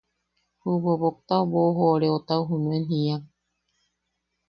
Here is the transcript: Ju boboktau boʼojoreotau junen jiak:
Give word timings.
Ju 0.61 0.71
boboktau 0.83 1.43
boʼojoreotau 1.51 2.41
junen 2.49 2.83
jiak: 2.89 3.23